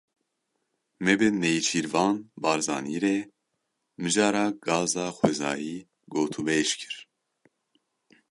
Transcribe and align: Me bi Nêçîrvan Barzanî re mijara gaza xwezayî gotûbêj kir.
Me 1.03 1.13
bi 1.19 1.27
Nêçîrvan 1.41 2.15
Barzanî 2.41 2.97
re 3.03 3.17
mijara 4.01 4.45
gaza 4.65 5.07
xwezayî 5.17 5.77
gotûbêj 6.13 6.69
kir. 6.79 6.95